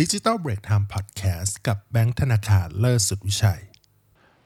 [0.00, 3.62] ดิจิ t a ลเบรกไทม์พอดแคสต์กับแบงค์ธนาคารเลิศสุดวิชัย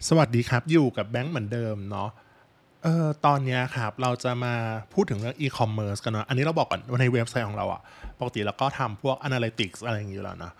[0.09, 2.11] สวัสดีครับ อยู่กับแบงค์เหมือนเดิมเนาะ
[2.82, 4.55] เออตอนนี้ครับ เราจะมา
[4.95, 7.82] พูดถึงเรื่องอีคอมเมิร์ซกันเนาะอันนี้เราบอกก่อนว่าในเว็บไซต์ของเราอะ
[8.21, 10.53] ปกติเราก็ทำพวก Analytics อะไรอย่างเงี้ยแล้วนะ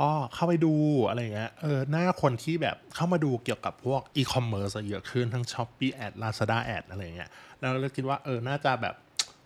[0.00, 0.74] ก็เข้าไปดู
[1.08, 8.94] อะไรเงี้ยเออหน้าคนที่แบบเข้ามาดูเกี่ยวกับพวกอีคอมเมิร์ซเยอะขึ้นทั้ง Shopee Ad Lazada Ad อะไรเงี้ยแล้วเราคิดว่าเออน่าจะแบบ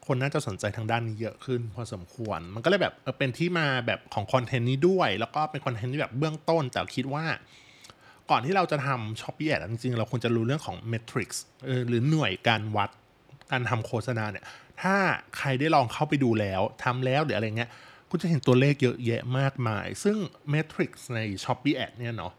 [0.07, 7.25] คนน่าจะสนใจทางด้านนี้เยอะขึ้น พอสมควร มันก็เลยแบบเป็นที่มาแบบของคอนเทนต์นี้ด้วย แล้วก็เป็นคอนเทนต์ที่แบบเบื้องต้น แต่คิดว่า
[8.31, 11.43] ก่อนที่เราจะทำ Shopee Ad จริงๆ เราควรจะรู้เรื่องของ metric
[11.89, 12.91] หรือหน่วยการวัด
[13.51, 14.45] การทำโฆษณาเนี่ย
[14.83, 14.97] ถ้า
[15.39, 17.71] ใครได้ลองเข้าไปดูแล้วทำแล้วหรืออะไรเงี้ย
[18.11, 20.17] คุณจะเห็นตัวเลขเยอะแยะมากมาย ซึ่ง
[20.51, 22.33] metric ใน Shopee Ad เนี่ยเนาะ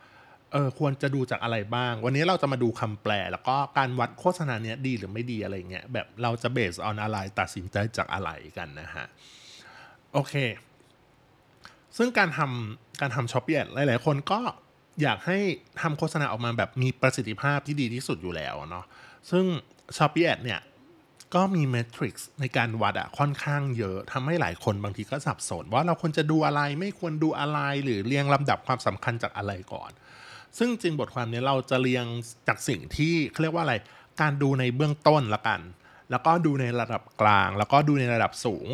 [0.53, 9.05] เออควรจะดูจากอะไรบ้าง วันนี้เราจะมาดูคำแปล แล้วก็การวัดโฆษณาเนี้ยดีหรือไม่ดีอะไรเงี้ยแบบเราจะ base on อะไรตัดสินใจจากอะไรกันนะฮะ
[10.13, 10.33] โอเค
[11.97, 14.39] ซึ่งการทำการทำ Shopee Ad หลาย ๆ คนก็
[15.01, 15.39] อยากให้
[15.81, 18.85] ทำโฆษณาออกมาแบบมีประสิทธิภาพที่ดีที่สุดอยู่แล้วเนาะ
[19.31, 19.45] ซึ่ง
[19.97, 20.59] Shopee Ad เนี่ย
[21.35, 29.91] ก็มี metric ในการวัดอะค่อนข้างเยอะทำให้หลายคนบางทีก็สับสน ว่าเราควรจะดูอะไรไม่ควรดูอะไรหรือเรียงลำดับความสำคัญจากอะไรก่อน
[30.57, 32.05] ซึ่งจริงบทความนี้เราจะเรียง
[32.47, 33.75] จากสิ่งที่เขาเรียกว่าอะไร
[34.21, 35.61] การดูในเบื้องต้นละกัน
[36.11, 38.67] แล้วก็ดูในระดับกลาง แล้วก็ดูในระดับสูง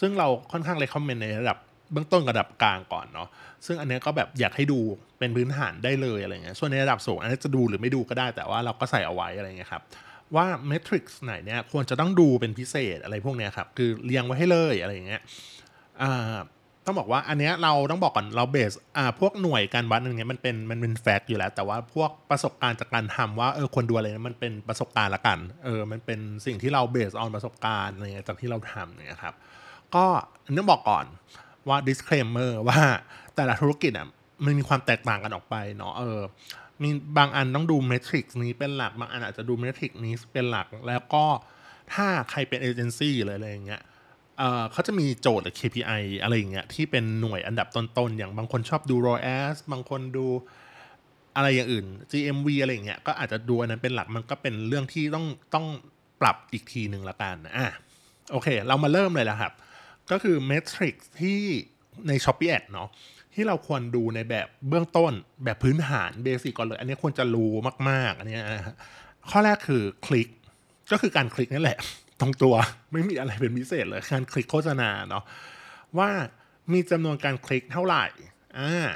[0.00, 1.58] ซึ่งเราค่อนข้างเลยคอมเมนต์ในระดับ
[1.92, 3.28] เบื้องต้นกับระดับกลางก่อนเนาะ
[3.66, 4.78] ซึ่งอันนี้ก็แบบอยากให้ดู
[5.18, 9.82] เป็นพื้นฐานได้เลยอะไรเงี้ย ส่วนในระดับสูงอันนี้จะดูหรือไม่ดูก็ได้ แต่ว่าเราก็ใส่เอาไว้อะไรเงี้ยครับ
[10.36, 15.22] ว่าเมทริกซ์ไหนเนี่ยควรจะต้องดูเป็นพิเศษอะไรพวกเนี้ยครับ คือเรียงไว้ให้เลยอะไรเงี้ย
[16.02, 16.36] อ่า
[16.86, 29.34] ต้องบอกว่าอันเนี้ยเราต้องบอกก่อนเราเบสอ่าพวกหน่วยการวัดอะไรเงี้ยมันเป็นมันเป็นแฟกต์อยู่แล้ว แต่ว่าพวกประสบการณ์จากการทำว่าเออควรดูอะไรนะมันเป็นประสบการณ์ละกันเออมันเป็นสิ่งที่เรา base on ประสบการณ์อะไรเงี้ยจากที่เราทำเนี่ยครับ
[29.94, 30.04] ก็
[30.44, 31.04] อันนี้บอกก่อน
[31.68, 32.80] ว่า disclaimer ว่า
[33.36, 34.06] แต่ละธุรกิจอะ
[34.44, 36.20] มันมีความแตกต่างกันออกไปเนาะเออ
[36.82, 41.24] มีบางอันต้องดู metric นี้เป็นหลักบางอันอาจจะดู metric นี้เป็นหลัก แล้วก็
[41.92, 43.82] ถ้าใครเป็นเอเจนซี่หรืออะไรอย่างเงี้ย
[44.72, 50.26] เขาจะมีโจทย์หรือ KPI อะไรอย่างเงี้ยที่เป็นหน่วยอันดับต้นๆ อย่างบางคนชอบดู ROAS บางคนดู
[51.36, 55.66] อะไรอย่างอื่น GMV อะไรอย่างเงี้ยก็อาจจะดูอันนั้นเป็นหลักมันก็เป็นเรื่องที่ต้องต้อง
[56.20, 57.68] ปรับอีกทีหนึ่งละกันอะ
[58.32, 59.52] โอเค เรามาเริ่มเลยแล้วครับ
[60.10, 61.40] ก็คือเมทริกที่
[62.08, 62.88] ใน s h อ p e e Ad เนาะ
[63.34, 65.12] ที่เราควรดูในแบบเบื้องต้น
[65.44, 67.52] แบบพื้นฐานเบสิกก่อนเลย อันนี้ควรจะรู้
[67.88, 68.74] มาก ๆ อันนี้นะ
[69.30, 70.28] ข้อแรกคือคลิก
[70.92, 71.78] ก็คือการคลิกนั่นแหละ
[72.20, 72.54] ตรงตัว
[72.92, 75.24] ไม่มีอะไรเป็นพิเศษเลยการคลิกโฆษณาเนาะ
[75.98, 76.10] ว่า
[76.72, 78.04] มีจำนวนการคลิกเท่าไหร่
[78.58, 78.88] อ่า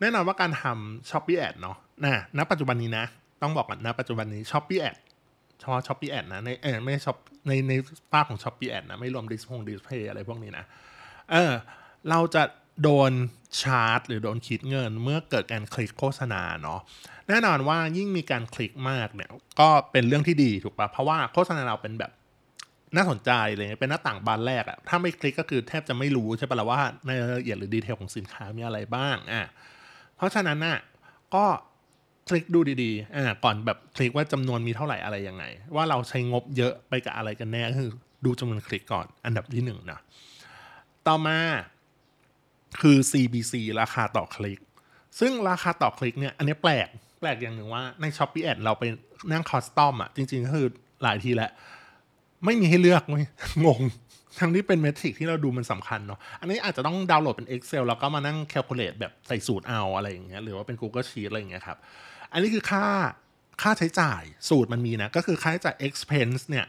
[0.00, 3.06] แน่นอนว่าการทำ s h อ p e e Ad เนาะนะณปัจจุบันนี้นะ
[3.42, 4.96] ต้องบอกก่อนณปัจจุบันนี้ s h อ p e e Ad
[5.58, 7.16] เฉพาะช้อปปี้แอดนะในเออไม่ช็อป
[7.46, 7.72] ในใน
[8.12, 10.64] ภาพของ Shopee Ad นะ ไม่รวมดิสพง display อะไรพวกนี้นะ
[11.30, 11.52] เออ
[12.10, 12.42] เราจะ
[12.82, 13.12] โดน
[13.60, 16.80] ชาร์จ หรือโดนคิดเงิน เมื่อเกิดการคลิกโฆษณาเนาะ
[17.28, 22.12] แน่นอนว่ายิ่งมีการคลิกมากเนี่ย ก็เป็นเรื่องที่ดีถูกปะเพราะว่าโฆษณาเราเป็นแบบ
[22.96, 29.42] น่าสนใจเลยเป็นหน้าต่างบานแรกอะถ้าไม่คลิกก็คือแทบจะไม่รู้ใช่ปะละว่าในรายละเอียดหรือดีเทลของสินค้ามีอะไรบ้างอะ
[30.16, 30.78] เพราะฉะนั้นน่ะ
[31.34, 31.44] ก็
[32.28, 35.44] คลิกดูดีๆอ่าก่อนแบบคลิกว่าจำนวนมีเท่าไหร่อะไรยังไง
[35.76, 37.90] ว่าเราใช้งบเยอะไปกับอะไรกันแน่คือ
[38.24, 40.00] ดูจำนวนคลิกก่อนอันดับที่หนึ่งนะ
[41.06, 41.38] ต่อมา
[42.80, 44.58] คือ CBC ราคาต่อคลิก
[45.20, 46.88] ซึ่งราคาต่อคลิกเนี่ยอันนี้แปลก
[47.20, 48.84] แปลกอย่างหนึ่งว่าใน s h อ p e e Ad เราไป
[49.32, 50.66] นั่ง custom อะจริงๆก็คือ
[51.02, 51.50] หลายทีแล้ว
[52.44, 53.22] ไม่มีให้เลือกไม่
[53.66, 53.82] งง
[54.38, 61.78] ทั้งที่เป็น metric ที่เราดูมันสำคัญเนาะอันนี้อาจจะต้องดาวน์โหลดเป็น Excel แล้วก็มานั่ง calculate แบบใส่สูตรเอาอะไรอย่างเงี้ยหรือว่าเป็น Google Sheet อะไรอย่างเงี้ยครับ
[62.32, 62.86] อันนี้คือค่า
[63.62, 66.66] ค่าใช้จ่ายสูตรมันมีนะ ก็คือค่าใช้จ่าย expense เนี่ย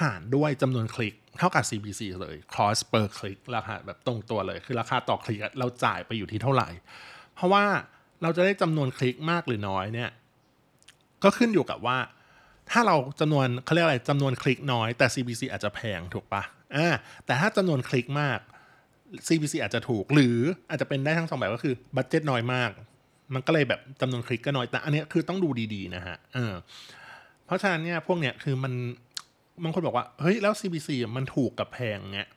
[0.00, 6.68] หารด้วยจำนวนคลิกเท่ากับ CPC เลย cost per click ราคาแบบตรงตัวเลย คือราคาต่อคลิกเราจ่ายไปอยู่ที่เท่าไหร่
[7.34, 7.64] เพราะว่า
[8.22, 10.10] เราจะได้จำนวนคลิกมากหรือน้อยเนี่ย
[11.24, 11.96] ก็ขึ้นอยู่กับว่า
[12.70, 16.42] ถ้าเราจำนวนเขาเรียกอะไรจำนวนคลิกน้อยแต่ CPC อาจจะแพงถูกปะ
[16.76, 16.88] อ่า
[17.26, 18.38] แต่ถ้าจำนวนคลิกมาก
[19.28, 20.36] CPC อาจจะถูก หรือ
[20.70, 22.70] อาจจะเป็นได้ทั้งสองแบบก็คือบัตเจ็ตน้อยมาก
[23.34, 26.54] มันก็เลยแบบจำนวนคลิกก็น้อยแต่อันนี้คือต้องดูดีๆนะฮะเออ
[27.46, 28.72] เพราะฉะนั้นเนี่ยพวกเนี้ยคือมัน
[29.62, 32.28] บางคนบอกว่าเฮ้ยแล้ว CBC มันถูกกับแพงเนี่ย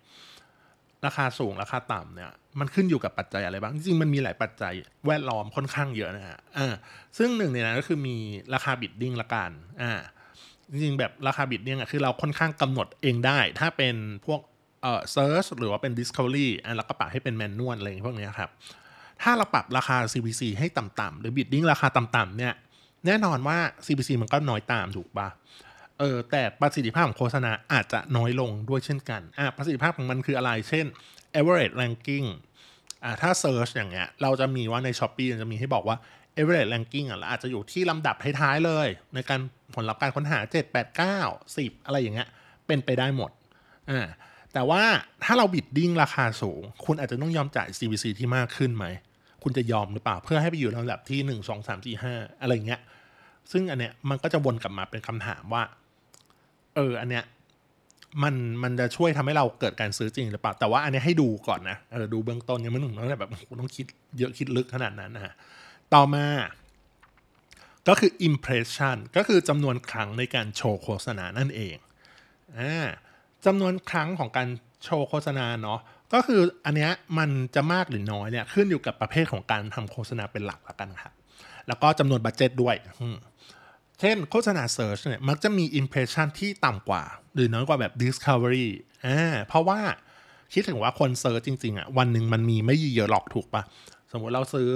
[1.05, 4.73] ราคาสูงราคาต่ำเนี่ยมันขึ้นอยู่กับปัจจัยอะไรบ้าง จริงๆมันมีหลายปัจจัย
[5.07, 6.73] แวดล้อมค่อนข้างเยอะนะฮะอ่า
[7.17, 8.17] ซึ่งหนึ่งในนั้นก็คือมี
[8.53, 9.51] ราคา bidding ละกัน
[9.81, 9.93] อ่า
[10.71, 13.95] จริงๆแบบราคา bidding อะคือเราค่อนข้างกำหนดเองได้ ถ้าเป็น
[14.25, 14.39] พวก
[14.81, 18.49] เอ่อ search หรือว่าเป็น Discovery อะแล้วก็ปรับให้เป็น manual อะไรพวกนี้ครับ
[19.21, 22.53] ถ้าเราปรับราคา CPC ให้ต่ำๆหรือ bidding ราคาต่ำๆเนี่ย
[23.05, 25.27] แน่นอนว่า CPC มันก็น้อยตามถูกปะ
[25.99, 30.85] เออแต่ประสิทธิภาพของโฆษณาอาจจะน้อยลงด้วยเช่นกันอะประสิทธิภาพของมันคืออะไร เช่น
[31.39, 32.27] average ranking
[33.03, 35.97] อ่าถ้า search อย่างเงี้ยเราจะมีว่าใน s h อ p e e จะมีให้บอกว่า
[36.37, 39.39] average ranking อะเราอาจจะอยู่ที่ลำดับท้ายๆเลย ในการ
[39.75, 42.27] ผลลัพธ์การค้นหา 7 8 9 10 อะไรอย่างเงี้ย
[42.67, 43.31] เป็นไปได้หมด
[43.89, 44.07] อ่า
[44.53, 44.81] แต่ว่า
[45.23, 48.85] ถ้าเราบิดดิ้งราคาสูง คุณอาจจะต้องยอมจ่าย CVC ที่มากขึ้นไหม
[49.43, 52.81] คุณจะยอมหรือเปล่าเพื่อให้ไปอยู่ลำดับที่ 1 2 3 4 5 อะไรเงี้ย
[53.51, 55.63] ซึ่งอันเนี้ยมันก็จะวนกลับมาเป็นคำถามว่า
[56.75, 57.23] เอออันเนี้ย
[58.23, 63.29] มันมันจะช่วยทำให้เราเกิดการซื้อจริงหรือเปล่า แต่ว่าอันนี้ให้ดูก่อนนะเออดูเบื้องต้นยังไม่ต้องแบบ
[63.59, 63.85] ต้องคิด
[64.19, 65.33] เยอะคิดลึกขนาดนั้นนะฮะ
[65.93, 66.27] ต่อมา
[67.87, 71.77] ก็คือ impression ก็คือจำนวนครั้งในการโชว์โฆษณานั่นเอง
[72.59, 72.85] อ่า
[73.45, 74.49] จำนวนครั้งของการ
[74.83, 75.79] โชว์โฆษณาเนาะ
[76.13, 81.13] ก็คืออันเนี้ยมันจะมากหรือน้อยเนี่ยขึ้นอยู่กับประเภทของการทำโฆษณาเป็นหลักละกันครับ
[81.67, 82.75] แล้วก็จำนวนบัตเจ็ตด้วย
[83.99, 87.03] เช่นโฆษณา Search เนี่ยมักจะมี Impression ที่ต่ำกว่า
[87.33, 88.67] หรือน้อยกว่าแบบ Discovery
[89.05, 89.79] อ่าเพราะว่า
[90.53, 93.63] คิดถึงว่าคน search จริงๆอะวันหนึ่งมันมีไม่เยอะหรอกถูกปะ
[94.11, 94.69] สมมติเราซื้อ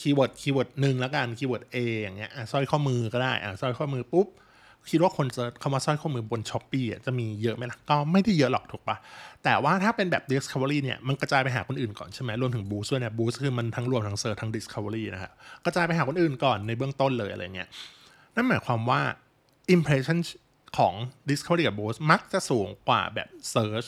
[0.00, 4.26] keyword keyword หนึ่งแล้วกัน keyword A อย่างเงี้ยสร้อยข้อมือก็ได้อะสร้อยข้อมือปุ๊บ
[4.90, 8.96] คิดว่าคน search คำว่าสร้อยข้อมือบน Shopee จะมีเยอะไหมล่ะ ก็ไม่ได้เยอะหรอกถูกปะ
[9.44, 15.32] แต่ว่าถ้าเป็นแบบ Discovery เนี่ย มันกระจายไปหาคนอื่นก่อนใช่ไหมรวมถึง boost ด้วยเนี่ย boost คือมันทั้งรวมทั้ง search ทั้ง Discovery นะครับ
[15.64, 17.68] กระจายไปหาคนอื่นก่อนในเบื้องต้นเลยอะไรเงี้ย
[18.34, 19.00] นั่นหมายความว่า
[19.74, 20.18] impression
[20.78, 20.94] ของ
[21.28, 23.86] Discovery กับ Boost มักจะสูงกว่าแบบ Search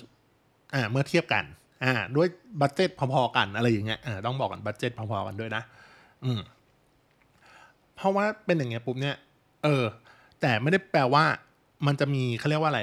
[0.75, 1.45] อ่าเมื่อเทียบกัน
[1.85, 2.29] อ่าด้วย
[2.61, 5.63] budget พอๆกันอะไรอย่างเงี้ยอ่าต้องบอกกัน budget พอๆกันด้วยนะ
[6.25, 6.41] อืม
[7.97, 9.17] เพราะว่าเป็นอย่างเงี้ยปุ๊บเนี่ย
[9.65, 9.85] เออ
[10.41, 11.25] แต่ไม่ได้แปลว่า
[11.87, 12.83] มันจะมีเขาเรียกว่าอะไร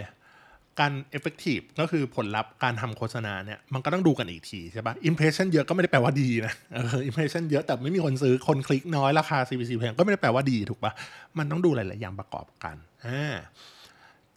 [0.80, 10.92] การ effective ก็คือผลลัพธ์การทำโฆษณาเนี่ย มันก็ต้องดูกันอีกทีใช่ปะ impression เยอะก็ไม่ได้แปลว่าดีนะเออ impression เยอะแต่ไม่มีคนซื้อคนคลิกน้อยราคา CPC แพงก็ไม่ได้แปลว่าดีถูกปะ
[11.38, 12.76] มันต้องดูหลาย ๆ อย่างประกอบกัน
[13.06, 13.36] อ่า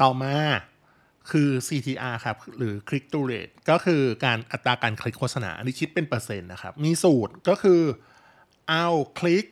[0.02, 0.36] ต่อมา
[1.30, 7.80] คือ CTR ครับ หรือ click to rate ก็คือการอัตราการคลิกโฆษณา อันนี้คิดเป็นเปอร์เซ็นต์นะครับ มีสูตรก็คือ
[8.72, 8.88] เอา
[9.18, 9.44] คลิก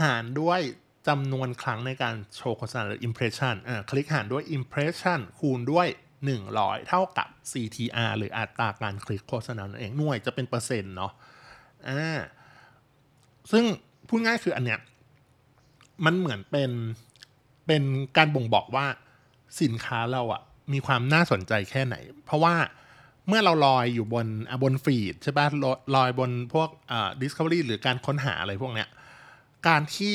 [0.00, 0.60] หารด้วย
[1.08, 5.86] จำนวนครั้งในการโชว์โฆษณาหรือ impression อ่าคลิกหารด้วย impression คูณด้วย
[6.38, 11.12] 100 เท่ากับ CTR หรืออัตราการคลิกโฆษณานั่นเองหน่วยจะเป็นเปอร์เซ็นต์เนาะ
[11.88, 12.20] อ่า
[13.52, 13.64] ซึ่ง
[14.08, 14.80] พูดง่ายคืออันเนี้ย
[16.04, 16.70] มันเหมือนเป็น
[17.66, 17.82] เป็น
[18.16, 18.86] การบ่งบอกว่า
[19.62, 20.42] สินค้าเราอะ
[20.72, 22.54] มีความน่าสนใจแค่ไหน เพราะว่า
[23.28, 24.26] เมื่อเราลอยอยู่บน
[24.62, 25.46] บนฟีดใช่ปะ
[25.96, 28.88] ลอยบนพวกอ่า discovery หรือการค้นหาอะไรพวกเนี้ย
[29.68, 30.14] การที่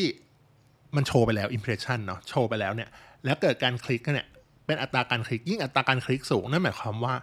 [0.95, 2.89] มันโชว์ไปแล้ว impression เนาะโชว์ไปแล้วเนี่ย
[3.25, 4.27] แล้วเกิดการคลิกเนี่ย
[4.65, 7.13] เป็นอัตราการคลิกยิ่งอัตราการคลิกสูงนั่นหมายความว่า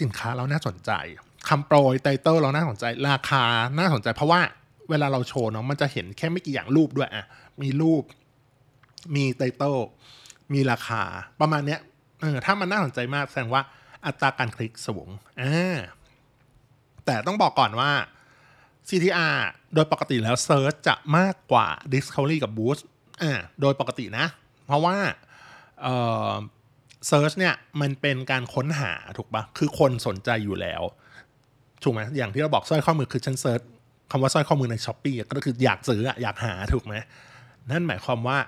[0.00, 0.92] สินค้าเราน่าสนใจ
[1.48, 3.44] คำโปรยไตเติลเราน่าสนใจราคา
[3.78, 4.40] น่าสนใจ เพราะว่า
[4.90, 7.26] เวลาเราโชว์เนาะมันจะเห็นแค่ไม่กี่อย่างรูปด้วยอะ
[7.62, 8.02] มีรูป
[9.16, 9.76] มีไตเติล
[10.52, 11.02] มีราคา
[11.40, 11.80] ประมาณเนี้ย
[12.20, 13.62] เออถ้ามันน่าสนใจมากแสดงว่า
[14.06, 15.08] อัตราการคลิกสูง
[15.42, 15.78] อ่า
[17.04, 17.90] แต่ต้องบอกก่อนว่า
[18.88, 19.36] CTR
[19.74, 22.82] โดยปกติแล้ว Search จะมากกว่า Discovery กับ Boost
[23.22, 24.26] อ่าโดยปกตินะ
[24.66, 24.96] เพราะว่า
[25.82, 25.94] เอ่
[26.30, 26.32] อ
[27.10, 30.82] Search เนี่ยมันเป็นการค้นหาถูกปะคือคนสนใจอยู่แล้ว
[31.82, 33.60] ถูกไหมอย่างที่เราบอกสร้อยข้อมือคือฉัน search
[34.10, 36.94] คำว่าสร้อยข้อมือใน Shopee ก็คืออยากซื้ออยากหาถูกไหม
[37.70, 38.38] นั่นหมายความว่า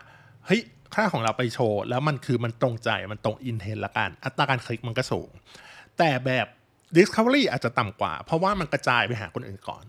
[0.46, 0.60] เฮ้ย
[0.94, 5.30] ค้าของเราไปโชว์ แล้วมันคือมันตรงใจมันตรง intent ละกัน อัตราการคลิกมันก็สูง
[5.98, 6.46] แต่แบบ
[6.96, 9.84] Discovery อาจจะต่ำกว่า เพราะว่ามันกระจายไปหาคนอื่นก่อน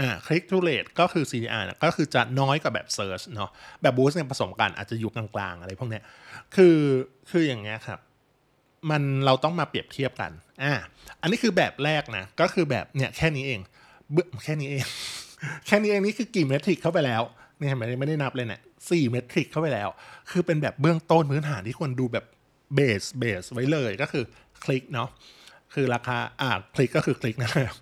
[0.00, 3.50] อ่า click through rate ก็คือ CTR นะก็คือจะน้อยกว่าแบบ search เนาะ
[3.82, 6.02] แบบ boost เนี่ยผสมกันอาจจะอยู่กลางๆ อะไรพวกเนี้ย
[6.56, 6.76] คือ
[7.30, 8.00] คืออย่างเงี้ยครับ
[8.90, 10.72] มันเราต้องมาเปรียบเทียบกันอ่า
[11.20, 13.60] อันนี้คือแบบแรกนะ ก็คือแบบเนี่ยแค่นี้เอง
[14.44, 14.84] แค่นี้เอง
[15.66, 17.22] แค่นี้เองนี่คือกี่เมทริกเข้าไปแล้ว
[17.62, 19.88] นี่เห็นไหมไม่ได้นับเลยเนี่ยสี่เมทริกเข้าไปแล้ว
[20.30, 22.24] คือเป็นแบบเบื้องต้นพื้นฐานที่ควรดูแบบ
[22.74, 24.24] เบสเบสไว้เลยก็คือ
[24.64, 25.08] คลิกเนาะ
[25.74, 27.74] คือราคาอ่าคลิกก็คือคลิกนะครับ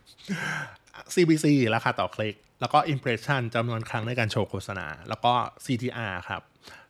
[1.14, 5.32] CPC ราคาต่อคลิก แล้วก็ Impression จำนวนครั้งในการโชว์โฆษณา แล้วก็
[5.64, 6.42] CTR ครับ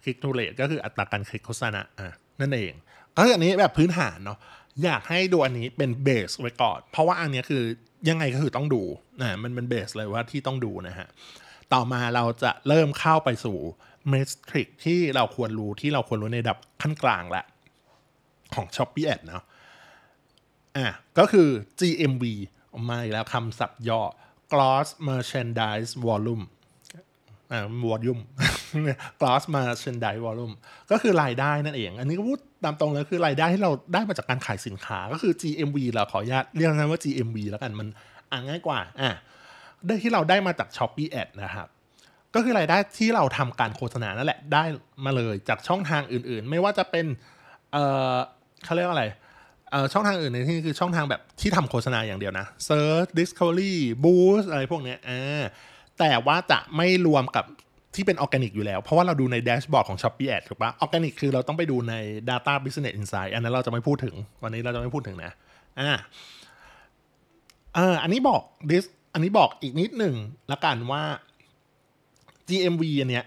[0.02, 2.72] Click to Rate ก็คืออัตราการคลิกโฆษณาอะนั่นเอง
[3.16, 4.38] ก็คืออันนี้แบบพื้นฐานเนาะ
[4.84, 7.62] อยากให้ดูอันนี้เป็นเบสไว้ก่อน เพราะว่าอันนี้คือ
[8.08, 8.82] ยังไงก็คือต้องดู
[9.20, 11.08] นะมันเป็นเบสเลยว่าที่ต้องดูนะฮะ
[11.72, 13.58] ต่อมาเราจะเริ่มเข้าไปสู่
[14.08, 14.14] เม
[14.48, 17.44] ทริกที่เราควรรู้ที่เราควรรู้ในดับขั้นกลางละ
[18.54, 19.44] ของ Shopee Ad เนาะ
[20.76, 20.86] อะ
[21.18, 21.48] ก็คือ
[21.80, 22.24] GMV
[22.88, 24.02] มาอีกแล้วคำศัพท์ย่อ
[24.52, 26.44] Gross Merchandise Volume
[27.52, 28.20] อ่า volume
[29.20, 30.54] gross merchandise volume
[30.90, 37.88] ก็คือรายได้นั่นเอง อันนี้ก็พูดตามตรงเลยคือรายได้ที่เราได้มาจากการขายสินค้าก็คือ GMV เราขออนุญาตเรียกนั้นว่า GMV แล้วกันมัน
[38.30, 39.10] อ่านง่ายกว่า อะ
[40.02, 41.68] ที่เราได้มาจาก Shopee Ad นะครับ
[42.34, 44.64] ก็คือรายได้ที่เราทำการโฆษณานั่นแหละได้
[45.04, 47.06] มาเลยจากช่องทางอื่นๆ ไม่ว่าจะเป็น
[47.72, 47.76] เอ
[48.14, 48.16] อ
[48.64, 49.06] เขาเรียกว่าอะไร
[49.70, 55.42] เออช่องทางอื่นในที่นี้คือช่องทางแบบที่ทำโฆษณาอย่างเดียวนะ Search Discovery Boost อะไรพวกเนี้ยอ่า
[55.98, 57.44] แต่ว่าจะไม่รวมกับ
[57.94, 61.94] ที่เป็นออร์แกนิกอยู่แล้ว เพราะว่าเราดูใน dashboard ของ Shopee Ads ถูกปะออร์แกนิกคือเราต้องไปดูใน
[62.30, 65.32] Data Business Insight อันนั้นเราจะไม่พูดถึง วันนี้เราจะไม่พูดถึงนะ
[65.80, 65.90] อ่า
[67.74, 68.78] เอออันนี้บอกดิ
[69.12, 70.14] อันนี้บอกอีกนิดหนึ่ง
[70.52, 71.04] ละกันว่า
[72.48, 73.26] GMV อันเนี้ย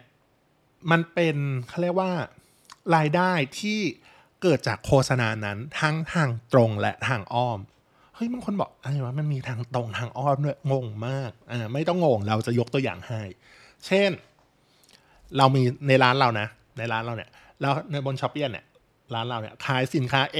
[0.91, 1.35] มันเป็น
[1.67, 2.11] เขาเรียกว่า
[2.95, 3.79] รายได้ที่
[4.41, 7.59] เกิดจากโฆษณานั้นทั้งทางตรงและทางอ้อม
[8.15, 13.21] เฮ้ยบางคนบอกอะไรวะมันมีทางตรงทางอ้อมด้วยงงมากอ่าไม่ต้องงงเราจะยกตัวอย่างให้
[13.85, 14.11] เช่น
[15.37, 16.47] เรามีในร้านเรานะ
[16.77, 17.29] ในร้านเราเนี่ย
[17.61, 18.65] เราในบนช้อปปี้เนี่ย
[19.13, 20.39] ร้านเราเนี่ยขายสินค้า A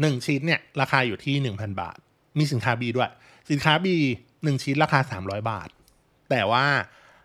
[0.00, 1.96] หนึ่งชิ้นเนี่ยราคาอยู่ที่หนึ่งพันบาท
[2.38, 3.10] มีสินค้า B ด้วย
[3.50, 3.86] สินค้า B
[4.44, 5.68] หนึ่งชิ้นราคาสามร้อยบาท
[6.30, 6.66] แต่ว่า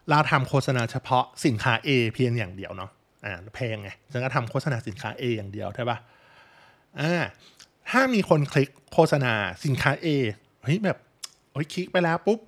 [0.09, 2.91] เราทำโฆษณาเฉพาะสินค้า A เพียงอย่างเดียวเนาะ
[3.25, 5.97] อ่าแพงไงฉันก็ทำโฆษณาสินค้า A อย่างเดียวใช่ปะ
[7.01, 7.23] อ่า
[7.89, 9.33] ถ้ามีคนคลิกโฆษณา
[9.65, 10.07] สินค้า A
[10.63, 10.97] เฮ้ยแบบ
[11.53, 12.39] เฮ้ยคลิกไปแล้วปุ๊บ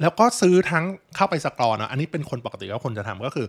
[0.00, 0.84] แล้วก็ซื้อทั้ง
[1.16, 3.46] เข้าไปสกรอเนาะอันนี้เป็นคนปกติก็คนจะทำก็คือ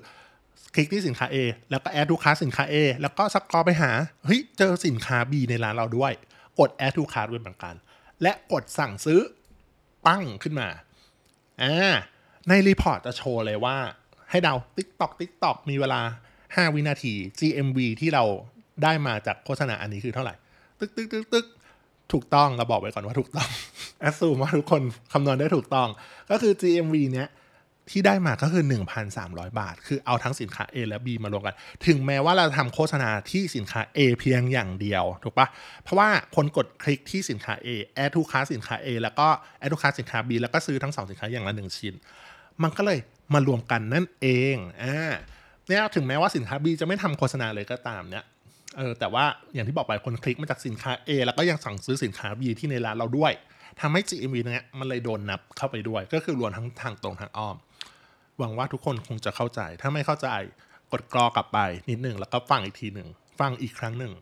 [0.73, 1.35] คลิกที่สินค้า A
[1.69, 3.91] แล้วก็แอดทูคาสินค้า A แล้วก็สกรอไปหา
[4.25, 6.13] เฮ้ยเจอสินค้า B ในร้านเราด้วย
[6.59, 7.75] กด add to cart ด้วยเหมือนกัน
[8.21, 9.19] และกดสั่งซื้อ
[10.05, 10.67] ปั้งขึ้นมา
[11.61, 11.95] อ่า
[12.47, 13.77] ใน report จะโชว์เลยว่า
[14.29, 16.01] ให้เดา ติ๊กตอก ติ๊กตอก มีเวลา
[16.37, 18.23] 5 วินาที GMV ที่เรา
[18.83, 20.33] ได้มาจากโฆษณาอันนี้คือเท่าไหร่
[20.79, 21.45] ตึกตึกตึกตึก
[22.13, 23.49] ถูกต้องเราบอกไว้ก่อนว่าถูกต้อง
[23.99, 24.81] assume ว่าทุกคน
[25.13, 25.87] คำนวณได้ถูกต้อง
[26.29, 27.27] ก็คือ GMV เนี้ย
[27.91, 28.63] ที่ได้มาก็คือ
[29.11, 31.55] 1,300 บาท คือเอาทั้งสินค้า A และ B มารวมกัน
[31.85, 35.47] ถึงแม้ว่าเราทำโฆษณาที่สินค้า A เพียงอย่างเดียว ถูกปะ
[35.83, 39.27] เพราะว่าคนกดคลิกที่สินค้า A แอดทูค้าสินค้า A แล้วก็
[39.59, 41.93] แอดทูค้าสินค้า B แล้วก็ซื้อทั้งสองสินค้าอย่างละหนึ่งชิ้น
[42.63, 42.99] มันก็เลย
[43.33, 45.13] มารวมกันนั่นเองอ่า
[45.67, 48.25] เนี่ยถึงแม้ว่าสินค้า B จะไม่ทำโฆษณาเลยก็ตามเนี่ย
[48.77, 53.33] เออแต่ว่าอย่างที่บอกไปคนคลิกมาจากสินค้า A แล้วก็ยังสั่งซื้อสินค้า B ที่ในร้านเราด้วย
[53.81, 57.55] ทำให้ GMV เนี้ยมันเลยโดนนับเข้าไปด้วย ก็คือรวมทั้งทางตรงทางอ้อม
[58.39, 60.29] หวังว่าทุกคนคงจะเข้าใจ ถ้าไม่เข้าใจ
[60.91, 63.07] กดกรอกลับไปนิดหนึ่งแล้วก็ฟังอีกทีหนึ่ง
[63.39, 64.13] ฟังอีกครั้งหนึ่ง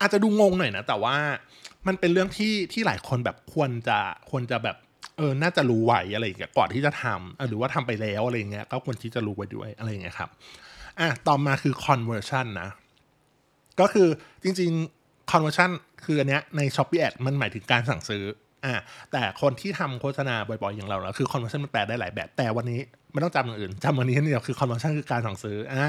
[0.00, 1.16] อาจจะดูงงหน่อยนะ แต่ว่า
[1.86, 3.98] มันเป็นเรื่องที่ที่หลายคนแบบควรจะ
[4.30, 4.76] ควรจะแบบ
[5.16, 10.30] เออ น่าจะรู้ไว้อะไรอย่างเงี้ยก่อนที่จะทำหรือว่าทำไปแล้วอะไรเงี้ยก็ควรที่จะรู้ไว้ด้วยอะไรอย่างเงี้ยครับ
[11.00, 12.68] อะ ต่อมาคือ conversion นะ
[13.80, 14.08] ก็คือ
[14.42, 14.70] จริง
[15.00, 15.70] ๆ conversion
[16.04, 18.24] คืออันเนี้ยใน Shopee Ad มันหมายถึงการสั่งซื้อ
[18.66, 18.74] อ่า
[19.12, 22.80] แต่คนที่ทำโฆษณาบ่อยๆอย่างเราแล้วคือ conversion มันแปลได้หลายแบบ แต่วันนี้
[23.12, 25.88] ไม่ต้องจำอย่างอื่นจำวันนี้นี่เดียวคือ conversion คือการสั่งซื้ออ่า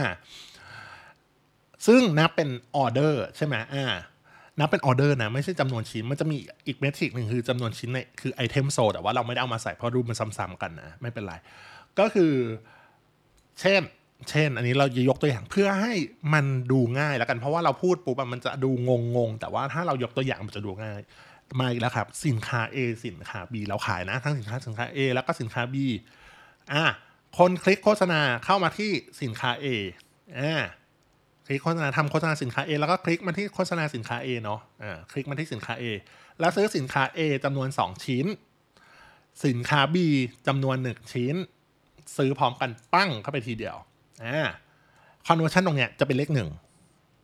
[1.88, 3.86] ซึ่งนับเป็นออเดอร์ใช่ไหมอ่า
[4.60, 11.34] นับเป็นออเดอร์นะไม่ใช่จำนวนชิ้น มันจะมีอีก metric หนึ่งคือจำนวนชิ้นในคือ item sold แต่ว่าเราไม่ได้เอามาใส่เพราะรูปมันซ้ำๆกันนะ ไม่เป็นไร
[12.00, 12.34] ก็คือ
[13.62, 13.81] เช่น
[14.29, 15.93] เช่น อันนี้เราจะยกตัวอย่างเพื่อให้
[16.34, 18.72] มันดูง่ายแล้วกันเพราะว่าเราพูดปุ๊บมันจะดู
[19.17, 21.01] งงๆ แต่ว่าถ้าเรายกตัวอย่างมันจะดูง่าย
[21.60, 25.75] มาอีกแล้วครับ สินค้า A สินค้า B เราขายนะ ทั้งสินค้าสินค้า A แล้วก็สินค้า B
[26.74, 26.84] อะ
[27.38, 29.66] คนคลิกโฆษณาเข้ามาที่สินค้า A
[30.39, 30.54] อ่า
[31.46, 35.84] คลิกโฆษณาทำโฆษณาสินค้า A แล้วก็คลิกมาที่โฆษณาสินค้า A เนาะอ่าคลิกมาที่สินค้า A
[36.39, 38.25] แล้วซื้อสินค้า A จำนวน 2 ชิ้น
[39.46, 39.98] สินค้า B
[40.48, 41.36] จำนวน 1 ชิ้น
[42.18, 43.75] ซื้อพร้อมกันปั้งเข้าไปทีเดียว
[44.25, 44.39] อ่า
[45.27, 46.50] conversion ตรงเนี้ยจะเป็นเลขหนึ่ง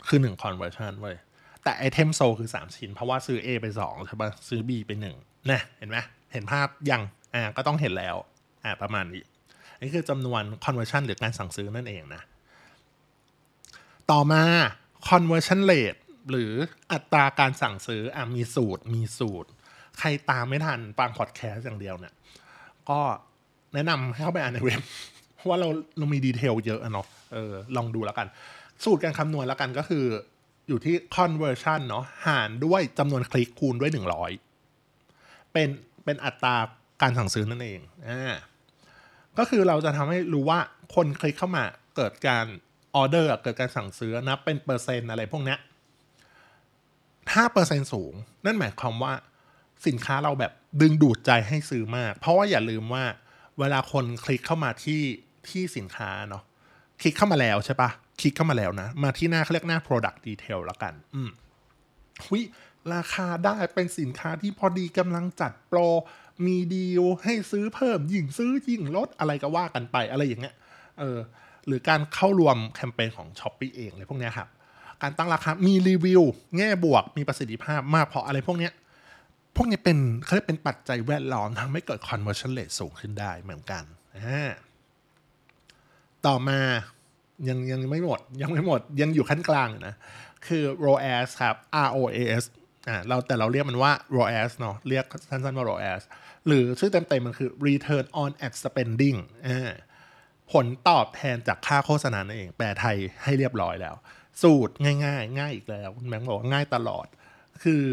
[0.07, 1.15] คือหนึ่ง conversion เว้ย
[1.63, 4.91] แต่ไอเทมโซคือ 3 ชิ้น เพราะว่าซื้อ A ไป 2 ใช่ปะซื้อ B ไป
[5.21, 5.97] 1นะเห็นไหม
[6.33, 7.01] เห็นภาพยัง
[7.33, 8.15] อ่าก็ต้องเห็นแล้ว
[8.63, 9.23] อ่าประมาณนี้
[9.81, 12.21] นี่คือจำนวน conversion หรือการสั่งซื้อนั่นเองนะ
[14.11, 14.43] ต่อมา
[15.09, 16.51] conversion rate หรือ
[16.91, 19.49] อัตราการสั่งซื้ออะมีสูตรมีสูตร
[19.99, 22.13] ใครตามไม่ทันฟังพอดแคสต์อย่างเดียวเนี่ย
[22.89, 22.99] ก็
[23.73, 24.81] แนะนำให้เข้าไปอ่านในเว็บ
[25.35, 25.67] เพราะว่าเรา
[25.97, 28.27] เรามี detail เยอะอะเนาะเออลองดูแล้วกัน
[28.85, 30.05] สูตรการคำนวณแล้วกันก็คือ
[30.67, 33.91] อยู่ที่ conversion เนาะหารด้วยจำนวนคลิกคูณด้วย
[34.71, 35.69] 100 เป็น
[36.05, 36.55] เป็นอัตรา
[37.01, 38.35] การสั่งซื้อนั่นเองอ่า
[39.37, 40.59] ก็คือเราจะทำให้รู้ว่า
[40.95, 41.63] คนคลิกเข้ามา
[41.95, 42.45] เกิดการ
[42.95, 45.55] ออเดอร์เกิดการสั่งซื้อนับเป็นเปอร์เซ็นต์อะไรพวกนี้
[47.31, 48.13] ถ้าเปอร์เซ็นต์สูง
[48.45, 49.13] นั่นหมายความว่า
[49.87, 50.51] สินค้าเราแบบ
[50.81, 53.03] ดึงดูดใจให้ซื้อมาก เพราะว่าอย่าลืมว่า
[53.59, 55.01] เวลาคนคลิกเข้ามาที่
[55.49, 56.43] ที่สินค้าเนาะ
[57.01, 57.89] คลิกเข้ามาแล้วใช่ปะ
[58.19, 61.29] คลิกเข้ามาแล้วนะ มาที่หน้าเขาเรียกหน้า product detail แล้วกัน อืม
[62.31, 62.41] วิ
[62.93, 65.79] ราคาได้เป็นสินค้าที่พอดีกำลังจัดโปร
[66.45, 70.55] มีดีลให้ซื้อเพิ่ม ยิ่งซื้อยิ่งลดอะไรก็ว่ากันไปอะไรอย่างเงี้ย
[70.99, 71.17] เออ
[71.67, 74.47] หรือการเข้ารวมแคมเปญของ s h อ p e e เองอะไรพวกเนี้ยครับ
[75.01, 76.21] การตั้งราคา มีรีวิว
[76.57, 78.73] แง่บวก มีประสิทธิภาพมากเพราะอะไรพวกเนี้ย
[79.55, 83.83] พวกนี้เป็นเขาเรียกเป็นปัจจัยแวดล้อมทำให้เกิด conversion rate สูงขึ้นได้เหมือนกัน
[86.25, 86.59] ต่อมา
[87.49, 89.95] ยังยังไม่หมด ยังไม่หมด ยังอยู่ขั้นกลางนะ
[90.47, 91.55] คือ ROAS ครับ
[91.91, 92.43] ROAS
[92.87, 96.01] อ่าเราแต่เราเรียกมันว่า ROAS เนาะเรียกสั้นๆว่า ROAS
[96.47, 99.71] หรือชื่อเต็มๆมันคือ Return on Ad Spending อ่า
[100.51, 103.95] ผลตอบแทนจากค่าโฆษณานั่นเอง แปลไทยให้เรียบร้อยแล้ว
[104.41, 107.07] สูตรง่ายๆ ง่ายอีกแล้วคุณแบงค์บอกว่าง่ายตลอด
[107.63, 107.83] คือ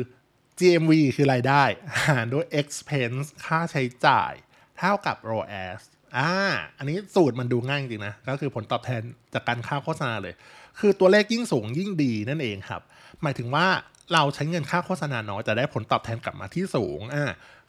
[0.58, 1.62] GMV คือรายได้
[2.08, 4.32] หารด้วย expense ค่าใช้จ่าย
[4.78, 5.80] เท่ากับ ROAS
[6.18, 6.30] อ่า
[6.78, 9.02] อันนี้สูตรมันดูง่ายจริงนะ ก็คือผลตอบแทน
[9.34, 10.34] จากการค่าโฆษณาเลย
[10.80, 12.82] คือตัวเลขยิ่งสูงยิ่งดีนั่นเองครับ
[13.22, 13.66] หมายถึงว่า
[14.12, 17.24] เราใช้เงินค่าโฆษณาน้อยแต่ได้ผลตอบแทนกลับมาที่สูง อ่า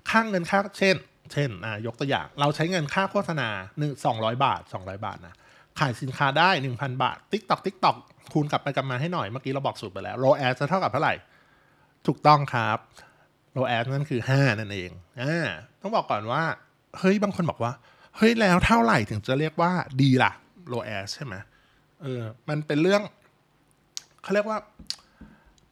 [0.09, 0.95] ค่างเงินค่าเช่น
[1.33, 5.35] เช่น อ่า ยกตัวอย่าง เราใช้เงินค่าโฆษณาหนึ่งสองร้อยบาทสองร้อยบาทนะ
[5.79, 7.95] ขายสินค้าได้หนึ่งพันบาท ติ๊กตอกติ๊กตอก
[8.33, 11.13] คูณกลับไปกลับมาให้หน่อย เมื่อกี้เราบอกสูตรไปแล้ว ROAS จะเท่ากับเท่าไหร่
[12.07, 12.77] ถูกต้องครับ
[13.57, 15.47] ROAS นั่นคือ5นั่นเอง อ่า
[15.81, 16.43] ต้องบอกก่อนว่า
[16.99, 17.71] เฮ้ย บางคนบอกว่า
[18.17, 20.31] เฮ้ยแล้วเท่าไหร่ถึงจะเรียกว่าดีล่ะ
[20.73, 21.35] ROAS ใช่ไหม
[22.01, 23.01] เออ มันเป็นเรื่อง
[24.23, 24.57] เขาเรียกว่า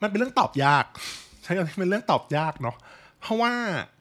[0.01, 0.85] มันเป็นเรื่องตอบยาก
[1.43, 2.75] ใช่ไหมเป็นเรื่องตอบยากเนาะ
[3.21, 3.51] เพราะว่า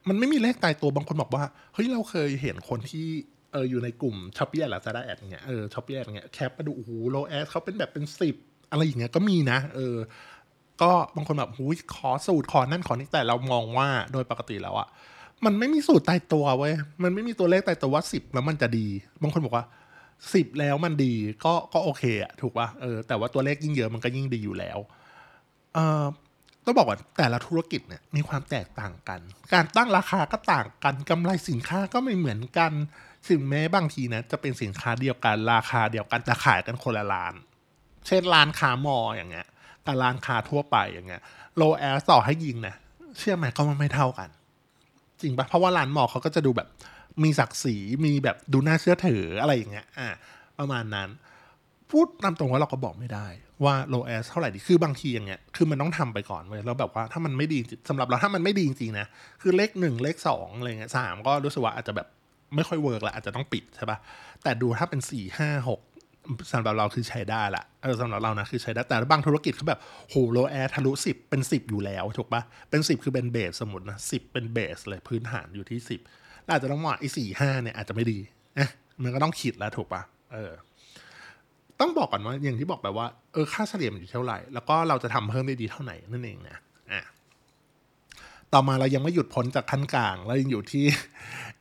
[0.08, 3.06] มันไม่มีเลขตายตัวบางคนบอกว่าเฮ้ยเราเคยเห็นคนที่
[3.52, 8.36] เอออยู่ในกลุ่ม Shopee Ads Lazada Ads เงี้ยเออ Shopee Ads เงี้ยแคปมาดูโอ้โห ROAS เขาเป็นแบบเป็นสิบ
[8.70, 9.96] อะไรอย่างเงี้ยก็มีนะ เออ
[10.82, 14.88] ก็บางคนแบบหูยขอสูตรขอนั่นขอนี่แต่เรามองว่าโดยปกติแล้วอะ
[15.44, 18.86] มันไม่มีสูตรตายตัวเว้ย มันไม่มีตัวเลขตายตัวว่าสิบแล้วมันจะดี
[19.22, 19.64] บางคนบอกว่า
[20.34, 21.14] สิบแล้วมันดี
[21.44, 24.78] ก็ก็โอเคอะถูกป่ะเออแต่ว่าตัวเลขยิ่งเยอะมันก็ยิ่งดีอยู่แล้ว
[25.74, 26.04] เออ
[26.64, 29.20] ต้องบอกว่าแต่ละธุรกิจเนี่ยมีความแตกต่างกัน
[29.52, 32.72] การตั้งราคาก็ต่างกันกำไรสินค้าก็ไม่เหมือนกัน
[33.28, 37.34] ถึงแม้บางทีนะจะเป็นสินค้าเดียวกันราคาเดียวกันแต่ขายกันคนละร้าน
[38.06, 39.46] เช่นร้านค้ามออย่างเงี้ย
[39.86, 41.22] กับร้านค้าทั่วไปอย่างเงี้ย
[41.56, 42.74] โลแอสต่อให้ยิงนะ
[43.18, 44.28] เชื่อไหมก็มันไม่เท่ากัน
[45.22, 46.68] จริงปะเพราะว่าร้านหมอเขาก็จะดูแบบ
[47.22, 50.08] มีศักดิ์ศรีมีแบบดูน่าเชื่อถืออะไรอย่างเงี้ยอ่า
[50.58, 51.08] ประมาณนั้น
[51.90, 53.26] พูดตามตรงว่าเราก็บอกไม่ได้
[53.64, 59.06] ว่า ROAS เท่าไหร่ดีคือบางทีอย่างเงี้ยคือมันต้องทำไปก่อนเว้ยแล้วแบบว่าถ้ามันไม่ดีสำหรับเราถ้ามันไม่ดีจริงๆนะ
[59.42, 62.08] คือเลขหนึ่งเลขสองอะไรเงี้ยสามก็รู้สึกว่าอาจจะแบบ
[62.54, 63.98] ไม่ค่อย work ละอาจจะต้องปิดใช่ปะ
[64.42, 65.80] แต่ดูถ้าเป็นสี่ห้าหก
[66.52, 76.00] สำหรับเราคือใช้ได้ละเออสำหรับเรานะคือใช้ได้แต่บางธุรกิจเขาแบบโห ROAS ทะลุสิบเป็นสิบอยู่แล้วถูกปะเป็นสิบคือเป็นเบสสมมตินะสิบเป็นเบสเลยพื้นฐานอยู่ที่สิบ
[76.50, 78.18] อาจจะต้องมองไอ้สี่ห้าเนี่ยอาจจะไม่ดี
[78.58, 78.68] นะ
[79.02, 80.52] มันก็ต้องคิดแล้วถูกปะเออ
[81.80, 86.56] ต้องบอกก่อนว่าอย่างที่บอกไปว่าเออค่าเฉลี่ยมันอยู่เท่าไหร่ แล้วก็เราจะทำเพิ่มได้ดีเท่าไหร่นั่นเองนะ
[86.92, 87.02] อะ
[88.52, 90.84] ต่อมาเรายังไม่หยุดพ้นจากขั้นกลางเรายังอยู่ที่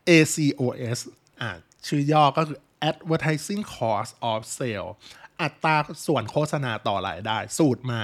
[0.09, 0.99] ACOS
[1.41, 1.49] อะ
[1.87, 2.57] ชื่อย่อก็คือ
[2.89, 4.89] advertising cost of sale
[5.41, 5.75] อัตรา
[6.07, 8.01] ส่วนโฆษณาต่อรายได้ สูตรมา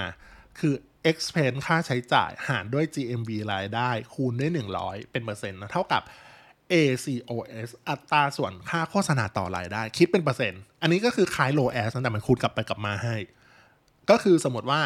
[0.58, 0.74] คือ
[1.10, 6.02] expense ค่าใช้จ่ายหารด้วย GMV รายได้คูณด้วย 100 เป็นเปอร์เซ็นต์นะเท่ากับ
[6.72, 13.16] ACOS อัตราส่วนค่าโฆษณาต่อรายได้ คิดเป็นเปอร์เซ็นต์ อันนี้ก็คือคล้าย low as แต่มันคูณกลับไปกลับมาให้
[14.10, 14.80] ก็คือสมมติว่า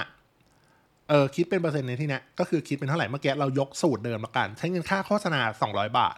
[1.09, 6.17] เออคิดเป็นเปอร์เซ็นต์ในที่เนี้ยก็คือคิดเป็นเท่าไหร่เมื่อกี้เรายกสูตรเดิมละกัน ใช้เงินค่าโฆษณา 200 บาท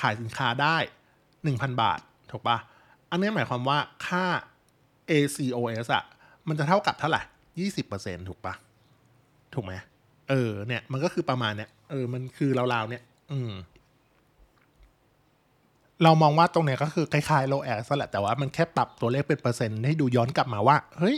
[0.00, 0.76] ขายสินค้าได้
[1.30, 2.58] 1,000 บาท ถูกปะ
[3.10, 4.24] อันนี้หมายความว่าค่า
[5.10, 6.04] ACOS อะ
[6.48, 7.22] มันจะเท่ากับเท่าไหร่
[7.58, 8.54] ยี่สิบเปอร์เซ็นถูกปะ
[9.54, 9.72] ถูกไหม
[10.28, 13.52] เออ เนี่ย มันก็คือประมาณเนี้ยเออ มันคือราวๆเนี่ย อืม
[16.02, 21.16] เรามองว่าตรงเนี้ยก็คือคล้ายๆ low as แหละ แต่ว่ามันแค่ปรับตัวเลขเป็นเปอร์เซ็นต์ให้ดูย้อนกลับมาว่า เฮ้ย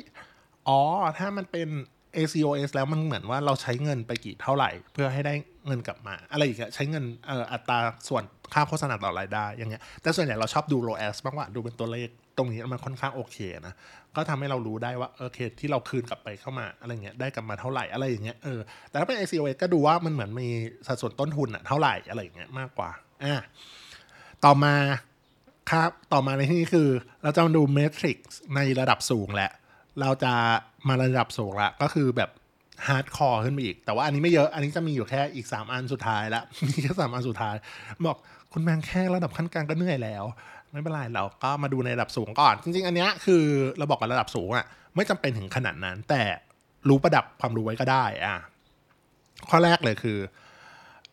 [0.69, 0.81] อ๋อ
[1.19, 1.69] ถ้ามันเป็น
[2.17, 5.35] ACOS แล้วมันเหมือนว่าเราใช้เงินไปกี่เท่าไหร่ เพื่อให้ได้
[5.67, 7.05] เงินกลับมา อะไรอีกใช้เงิน
[7.53, 8.23] อัตราส่วน
[8.55, 13.75] ค่าโฆษณาต่อรายได้อย่างเงี้ยแต่ส่วนใหญ่เราชอบดู ROAS มากกว่าดูเป็นตัวเลขตรงนี้มันค่อนข้างโอเคนะ
[14.17, 20.49] ก็ทำให้เรารู้ได้ว่าโอเคที่เราคืนกลับไปเข้ามาอะไรเงี้ยได้กลับมาเท่าไหร่อะไรอย่างเงี้ยเออแต่ถ้าเป็น ACOS ก็ดูว่ามันเหมือนมี
[20.87, 22.91] สัดส่วนต้นทุนอะเท่าไหร่อะไรอย่างเงี้ยมากกว่า
[23.25, 23.35] อ่า
[24.45, 24.75] ต่อมา
[25.71, 26.89] ครับต่อมาในที่นี้คือ
[27.23, 29.51] เราจะมาดู metrics ในระดับสูงแหละ
[30.01, 30.33] เราจะ
[30.89, 32.31] มาระดับสูงละก็คือแบบ
[32.89, 37.57] hardcore ขึ้นไปอีก แต่ว่าอันนี้ไม่เยอะ อันนี้จะมีอยู่แค่อีก 3 อันสุดท้ายละมีแค่สามอันสุดท้าย
[38.07, 38.17] บอก
[38.53, 40.25] คุณแมงแค่ระดับขั้นกลางก็เหนื่อยแล้ว
[40.73, 43.45] ไม่เป็นไรเราก็มาดูในระดับสูงก่อน จริง ๆ อันเนี้ยคือ
[43.79, 44.67] เราบอกกันระดับสูงอะ
[44.97, 46.23] ไม่จำเป็นถึงขนาดนั้น แต่
[46.89, 48.37] รู้ประดับความรู้ไว้ก็ได้อะ
[49.49, 50.19] ข้อแรกเลยคือ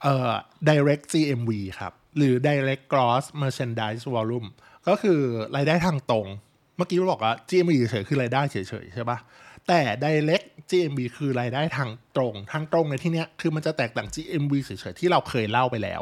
[0.01, 0.31] เอ่อ
[0.69, 4.47] direct GMV ครับ หรือ direct gross merchandise volume
[4.87, 5.19] ก็คือ
[5.55, 6.27] รายได้ทางตรง
[6.77, 9.17] เมื่อกี้เราบอกว่า GMV เฉยๆคือรายได้เฉยๆใช่ปะ
[9.67, 16.01] แต่ direct GMV คือรายได้ทางตรง ทางตรงในที่เนี้ยคือมันจะแตกต่าง GMV เฉยๆที่เราเคยเล่าไปแล้ว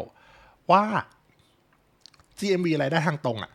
[0.72, 0.84] ว่า
[2.40, 3.52] GMV รายได้ทางตรงอะ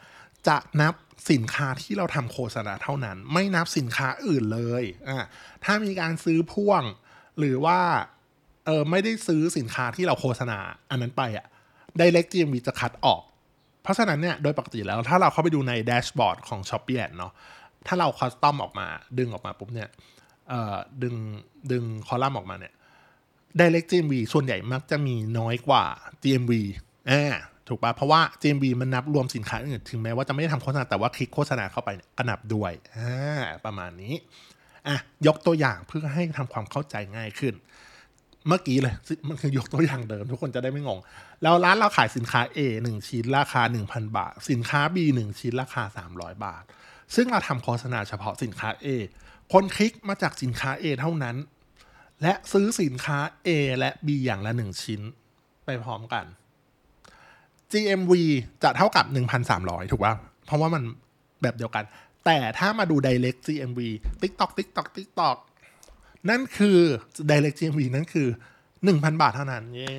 [0.48, 0.94] จะนับ
[1.30, 5.26] สินค้าที่เราทำโฆษณาเท่านั้น ไม่นับสินค้าอื่นเลยอะ
[5.64, 6.82] ถ้ามีการซื้อพ่วง
[7.38, 7.80] หรือว่า
[8.66, 10.58] เออไม่ได้ซื้อสินค้าที่เราโฆษณา
[10.90, 11.46] อันนั้นไปอะ
[12.00, 13.22] direct GMV จะคัดออก
[13.82, 17.32] เพราะฉะนั้นเนี่ยโดยปกติแล้วถ้าเราเข้าไปดูในแดชบอร์ดของ s h o p e e เนาะ
[17.86, 18.86] ถ้าเราคัสตอมออกมา
[19.18, 19.88] ดึงออกมาปุ๊บเนี่ย
[21.02, 21.14] ดึง
[21.72, 22.74] ดึงคอลัมน์ออกมาเนี่ย
[23.60, 25.84] Direct GMV ส่วนใหญ่มักจะมีน้อยกว่า
[26.22, 26.52] GMV
[27.10, 27.24] อ่า
[27.68, 34.14] ถูกปะเพราะว่า GMV มันนับรวมสินค้าอื่นถึงแม้ว่าจะไม่ได้ทำโฆษณาแต่ว่าคลิกโฆษณาเข้าไปเนี่ยก็นับด้วยอ่าประมาณนี้
[34.88, 37.54] อะยกตัวอย่างเพื่อให้ทำความเข้าใจง่ายขึ้น
[38.48, 38.94] เมื่อกี้เลย
[39.28, 40.98] มันคือยกตัวอย่างเดิม ทุกคนจะได้ไม่งง
[41.42, 45.82] แล้วร้านเราขายสินค้า A 1 ชิ้นราคา 1,000 บาท สินค้า B 1 ชิ้นราคา
[46.14, 46.62] 300 บาท
[47.14, 48.86] ซึ่งเราทำโฆษณาเฉพาะสินค้า A
[49.52, 51.36] คนคลิกมาจากสินค้า A เท่านั้น
[52.22, 55.00] และซื้อสินค้า A และ B อย่างละ 1 ชิ้น
[55.64, 56.24] ไปพร้อมกัน
[57.72, 58.12] GMV
[58.62, 59.04] จะเท่ากับ
[59.48, 60.14] 1,300 ถูกป่ะ
[60.46, 60.82] เพราะว่ามัน
[61.42, 61.84] แบบเดียวกัน
[62.24, 63.80] แต่ถ้ามาดู direct GMV
[64.22, 65.36] TikTok TikTok TikTok
[66.30, 66.78] นั่นคือ
[67.30, 68.28] direct GMV นั่นคือ
[68.74, 69.92] 1,000 บาทเท่านั้น เย่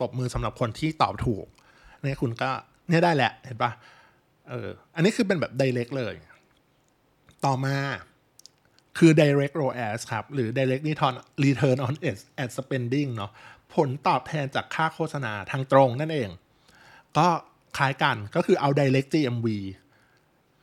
[0.00, 1.46] ตบมือสำหรับคนที่ตอบถูก
[2.00, 2.50] เนี่ยคุณก็
[2.88, 3.70] เนี่ยได้แหละ เห็นปะ
[4.48, 6.14] เออ อันนี้คือเป็นแบบ direct เลย
[7.44, 7.76] ต่อมา
[8.98, 11.94] คือ direct ROAS ครับ หรือ direct return return on
[12.42, 13.32] ad spending เนาะ
[13.74, 16.30] ผลตอบแทนจากค่าโฆษณาทางตรงนั่นเอง
[17.18, 17.28] ก็
[17.78, 19.48] คล้ายกันก็คือเอา direct GMV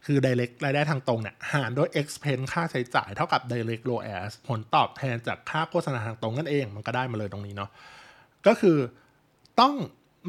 [0.06, 7.70] คือ direct รายได้ทางตรงเนี่ยหารด้วย expense ค่าใช้จ่ายเท่ากับ direct ROAS ผลตอบแทนจากค่าโฆษณาทางตรงนั่นเอง มันก็ได้มาเลยตรงนี้เนาะ
[8.48, 8.78] ก็คือ
[9.60, 9.74] ต้อง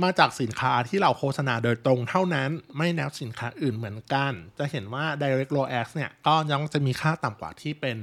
[0.02, 7.96] มาจากสินค้าที่เราโฆษณาโดยตรงเท่านั้น ไม่แนวสินค้าอื่นเหมือนกัน จะเห็นว่า direct ROAS เนี่ย ก็ยังจะมีค่าต่ำกว่าที่เป็น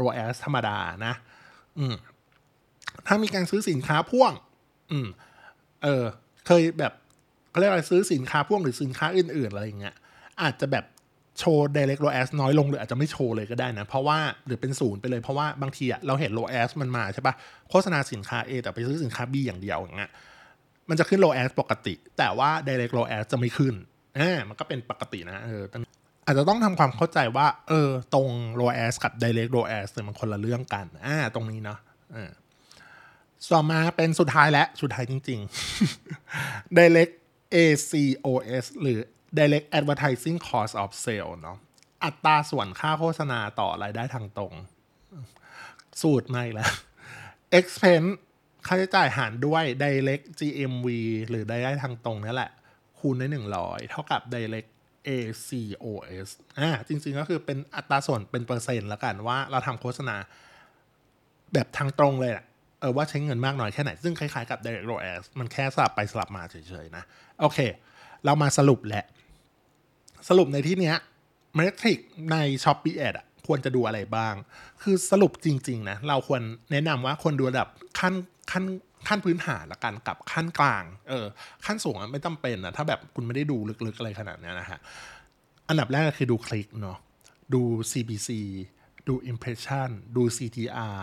[0.00, 1.14] ROAS ธรรมดานะ
[1.78, 1.94] อืม
[3.06, 4.32] ถ้ามีการซื้อสินค้าพ่วง
[4.92, 5.08] อืม
[5.82, 6.04] เออ
[6.46, 6.92] เคยแบบ
[7.50, 9.94] เขาเรียกอะไรซื้อสินค้าพ่วงหรือสินค้าอื่นๆอะไรอย่างเงี้ย
[10.42, 10.84] อาจจะแบบ
[11.38, 17.34] โชว์ direct ROAS น้อยลงหรืออาจจะไม่โชว์เลยก็ได้นะ เพราะว่าหรือเป็นศูนย์ไปเลยเพราะว่าบางทีอะเราเห็น ROAS มันมาใช่ปะ
[17.70, 20.12] โฆษณาสินค้า A แต่ไปซื้อสินค้า B อย่างเดียวอย่างเงี้ย
[20.90, 23.74] มันจะขึ้น ROAS ปกติ แต่ว่า direct ROAS จะไม่ขึ้น
[24.18, 25.62] อ่ามันก็เป็นปกตินะเออ
[26.26, 28.28] อาจจะต้องทำความเข้าใจว่า เออ ตรง
[28.60, 31.78] ROAS กับ direct ROAS เนี่ยมันคนละเรื่องกันอ่าตรงนี้เนาะ
[32.14, 32.30] อ่า
[33.52, 35.40] ต่อมาเป็นสุดท้ายและสุดท้ายจริง
[36.08, 37.14] ๆ direct
[37.54, 38.98] ACOS หรือ
[39.38, 41.58] direct advertising cost of sale เนาะ
[42.04, 44.54] อัตราส่วนค่าโฆษณาต่อรายได้ทางตรง
[46.02, 46.70] สูตรไม่แล้ว
[47.58, 48.10] expense
[48.66, 50.86] ค่าใช้จ่ายหารด้วย direct GMV
[51.28, 52.50] หรือรายได้ทางตรงนี่แหละ
[52.98, 54.68] คูณด้วย100 เท่ากับ direct
[55.08, 56.28] ACOS
[56.60, 60.16] อ่าจริงๆก็คือเป็นอัตราส่วนเป็นเปอร์เซ็นต์ละกันว่าเราทำโฆษณา
[61.54, 62.44] แบบทางตรงเลยอะ
[62.80, 67.04] เออว่าใช้เงินมากน้อยแค่ไหน ซึ่งคล้ายๆกับ direct ROAS มันแค่สลับไปสลับมาเฉยๆนะ
[67.40, 67.58] โอเค
[68.24, 69.04] เรามาสรุปแหละ
[70.28, 70.96] สรุปในที่เนี้ย
[71.54, 71.98] เมทริก
[72.32, 74.34] ใน Shopee Ad อะควรจะดูอะไรบ้าง
[74.82, 76.42] คือสรุปจริง ๆ นะ เราควร
[76.72, 77.68] แนะนำว่าควรดูระดับ
[77.98, 78.14] ขั้น
[78.50, 78.64] ขั้น
[79.08, 81.26] ขั้นพื้นฐานละกันกับขั้นกลาง เออ
[81.66, 84.78] ขั้นสูงไม่จำเป็นนะถ้าแบบคุณไม่ได้ดูลึกๆอะไรขนาดนี้นะฮะ
[85.68, 86.98] อันดับแรกก็คือดูคลิกเนาะ
[87.54, 88.28] ดู CPC
[89.08, 91.00] ดู Impression ดู CTR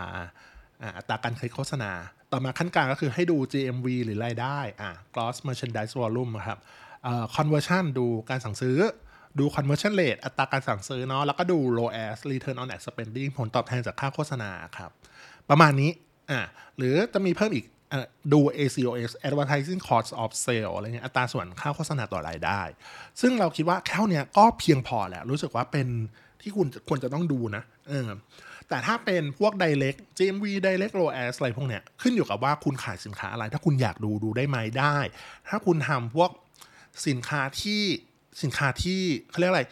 [0.98, 1.92] อัตราการคลิกโฆษณา
[2.32, 6.60] ต่อมาขั้นกลางก็คือให้ดู GMV หรือรายได้ อ่า Gross Merchandise Volume ครับ
[7.04, 8.78] เอ่อ Conversion ดูการสั่งซื้อ
[9.40, 14.92] ดู conversion rate อัตราการสั่งซื้อเนาะ แล้วก็ดู ROAS return on ad spending ผลตอบแทนจากค่าโฆษณาครับ
[15.50, 15.92] ประมาณนี้
[16.32, 16.42] อ่า
[16.78, 17.66] หรือจะมีเพิ่มอีก
[18.34, 22.62] ดู ACOS advertising cost of sale อะไรเงี้ยอัตราส่วนค่าโฆษณาต่อรายได้
[23.22, 25.88] ซึ่งเราคิดว่าแค่เนี้ยก็เพียงพอแล้วรู้สึกว่าเป็น
[26.42, 28.10] ที่คุณควรจะต้องดูนะเออ
[28.70, 34.98] แต่ถ้าเป็นพวก direct GMV direct ROAS อะไรพวกเนี้ยขึ้นอยู่กับว่าคุณขายสินค้าอะไร ถ้าคุณอยากดูดูได้ไหมได้
[35.50, 36.30] ถ้าคุณทำพวก
[37.08, 37.82] สินค้าที่
[38.42, 39.64] สินค้าที่เขาเรียกอะไร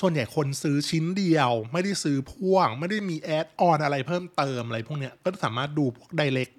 [0.00, 6.54] ส่วนใหญ่คนซื้อชิ้นเดียว ไม่ได้ซื้อพ่วง ไม่ได้มีแอดออนอะไรเพิ่มเติมอะไรพวกเนี้ยก็สามารถดูพวก direct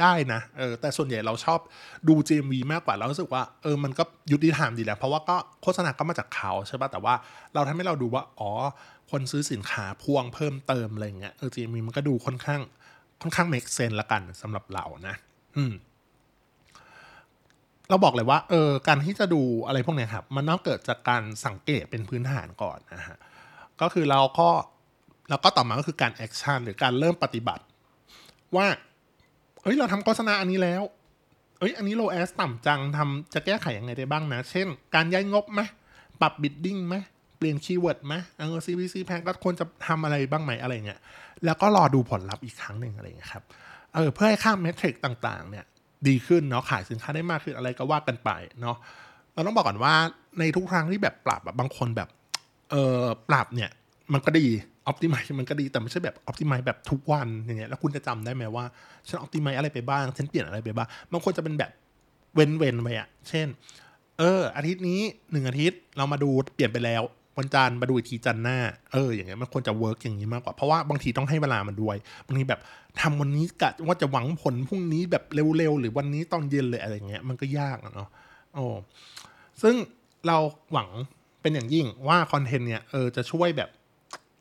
[0.00, 1.60] ได้นะเออแต่ส่วนใหญ่เราชอบ
[2.08, 7.14] ดู GMV มากกว่าเรารู้สึกว่าเออมันก็ยุติธรรมดีแหละเพราะว่าก็โฆษณาก็มาจากเขาใช่ป่ะแต่ว่า
[7.54, 8.50] เราทำให้เราดูว่าอ๋อ
[9.10, 12.60] คนซื้อสินค้าพ่วงเพิ่มเติมอะไรเงี้ยเออ GMV มันก็ดูค่อนข้าง
[13.22, 15.14] ค่อนข้าง make sense ละกันสำหรับเรานะ
[15.56, 15.72] อืม
[17.90, 23.18] เราบอกเลยว่าเออการที่จะดูอะไรพวกนี้ครับ มันต้องเกิดจากการสังเกตเป็นพื้นฐานก่อนนะฮะ
[23.80, 24.48] ก็คือเราก็
[25.30, 27.64] แล้วก็ต่อมาก็คือการ action หรือการเริ่มปฏิบัติ
[28.56, 28.66] ว่า
[29.62, 30.82] เอ้ยเราทำโฆษณาอันนี้แล้ว
[31.58, 35.60] เอ้ยอันนี้ ROAS ต่ำจังทำจะแก้ไขยังไงได้บ้างนะ เช่น การย้ายงบไหม
[36.20, 36.96] ปรับ bidding ไหม
[37.38, 41.00] เปลี่ยน keyword ไหมเออ CPC แพงก็ควรจะทำอะไรบ้างไหมอะไรเงี้ย
[41.44, 43.44] แล้วก็รอดูผลลัพธ์อีกครั้งหนึ่งอะไรเงี้ยครับ
[43.94, 45.64] เออเพื่อให้ค่าเมทริกต่าง ๆ เนี่ย
[46.08, 48.76] ดีขึ้นเนาะขายสินค้าได้มากขึ้นอะไรก็ว่ากันไปเนาะ
[49.34, 49.94] เราต้องบอกก่อนว่า
[50.38, 52.08] ในทุกครั้งที่แบบปรับแบบบางคนแบบ
[52.70, 53.70] เออปรับเนี่ย
[54.12, 54.46] มันก็ดี
[54.86, 58.64] ออ t ติ i z e มันก็ดีแต่ไม่ใช่แบบออ t ติ i z e แบบทุกวันอย่างเงี้ยแล้วคุณจะจำได้ไหมว่า
[59.08, 61.70] ฉันออ t ติ i z e อะไรไปบ้างฉันเปลี่ยนอะไรไปบ้างบางคนจะเป็นแบบ
[62.34, 63.46] เว้นเว้นไปอะเช่น
[64.18, 65.00] เออ อาทิตย์นี้
[65.32, 67.02] หนึ่งอาทิตย์เรามาดูเปลี่ยนไปแล้ว
[67.38, 68.58] วันจันทร์มาดูอีกทีจันทร์หน้า
[68.92, 72.60] เออ อย่างเงี้ยมันควรจะ work อย่างนี้มากกว่า เพราะว่าบางทีต้องให้เวลามันด้วย บางทีแบบ
[73.00, 78.08] ทำวันนี้กะว่าจะหวังผลพรุ่งนี้แบบเร็วๆ หรือวันนี้ตอนเย็นเลยอะไรเงี้ย มันก็ยากเนาะ
[78.54, 78.64] โอ้
[79.62, 79.74] ซึ่ง
[80.26, 80.36] เรา
[80.72, 80.88] หวัง
[81.42, 83.70] เป็นอย่างยิ่งว่า content เนี่ย เออ จะช่วยแบบ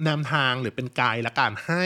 [0.07, 1.83] นำทางหรือเป็นไกด์ละกันให้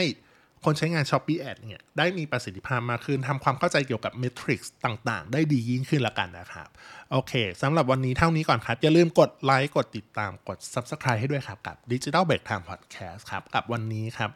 [0.64, 6.68] คนใช้งาน Shopee Ads เนี่ยได้มีประสิทธิภาพมากขึ้นทำความเข้าใจเกี่ยวกับ metrics ต่างๆ ได้ดียิ่งขึ้นละกันนะครับ
[7.12, 14.30] โอเคสำหรับวันนี้เท่านี้ก่อนครับ อย่าลืมกดไลค์กดติดตามกด Subscribe ให้ด้วยครับ กับ Digital Break Time Podcast ครับ กับวันนี้ครับ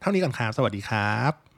[0.00, 1.55] เท่านี้ก่อนครับ สวัสดีครับ